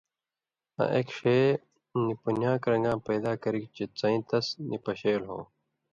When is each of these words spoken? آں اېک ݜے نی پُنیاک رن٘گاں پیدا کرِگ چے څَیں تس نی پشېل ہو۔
آں 0.79 0.89
اېک 0.93 1.07
ݜے 1.17 1.37
نی 2.03 2.11
پُنیاک 2.21 2.63
رن٘گاں 2.71 2.97
پیدا 3.07 3.31
کرِگ 3.41 3.65
چے 3.75 3.85
څَیں 3.97 4.19
تس 4.29 4.47
نی 4.67 4.77
پشېل 4.83 5.21
ہو۔ 5.29 5.39